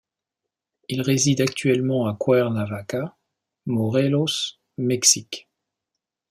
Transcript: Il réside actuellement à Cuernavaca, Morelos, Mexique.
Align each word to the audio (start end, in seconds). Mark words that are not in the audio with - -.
Il 0.89 1.03
réside 1.03 1.41
actuellement 1.41 2.07
à 2.07 2.17
Cuernavaca, 2.19 3.15
Morelos, 3.67 4.55
Mexique. 4.79 5.47